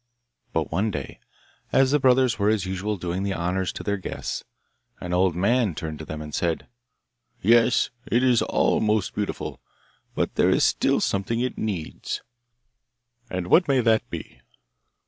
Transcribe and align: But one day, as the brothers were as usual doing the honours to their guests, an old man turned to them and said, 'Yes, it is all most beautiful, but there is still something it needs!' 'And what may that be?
But 0.51 0.71
one 0.71 0.89
day, 0.89 1.19
as 1.71 1.91
the 1.91 1.99
brothers 1.99 2.39
were 2.39 2.49
as 2.49 2.65
usual 2.65 2.97
doing 2.97 3.21
the 3.21 3.35
honours 3.35 3.71
to 3.73 3.83
their 3.83 3.97
guests, 3.97 4.43
an 4.99 5.13
old 5.13 5.35
man 5.35 5.75
turned 5.75 5.99
to 5.99 6.05
them 6.05 6.23
and 6.23 6.33
said, 6.33 6.65
'Yes, 7.39 7.91
it 8.11 8.23
is 8.23 8.41
all 8.41 8.79
most 8.79 9.13
beautiful, 9.13 9.61
but 10.15 10.33
there 10.33 10.49
is 10.49 10.63
still 10.63 11.01
something 11.01 11.39
it 11.39 11.55
needs!' 11.55 12.23
'And 13.29 13.45
what 13.45 13.67
may 13.67 13.79
that 13.79 14.09
be? 14.09 14.41